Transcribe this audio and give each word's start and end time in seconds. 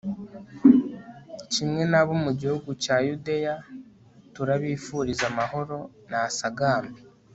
kimwe 1.53 1.81
n'abo 1.91 2.13
mu 2.23 2.31
gihugu 2.39 2.69
cya 2.83 2.95
yudeya, 3.07 3.55
turabifuriza 4.33 5.23
amahoro, 5.31 5.77
nasagambe 6.09 6.99